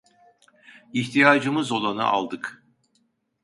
İhtiyacımız 0.93 1.71
olanı 1.71 2.03
aldık. 2.03 2.63